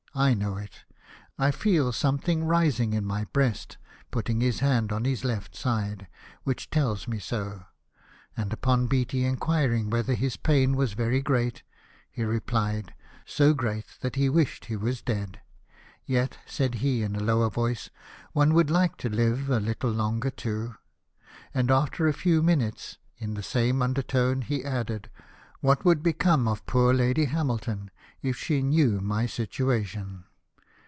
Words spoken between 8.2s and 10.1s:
And upon Beatty's inquiring